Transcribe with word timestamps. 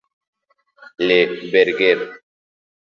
Le 0.97 1.21
Verger 1.51 1.99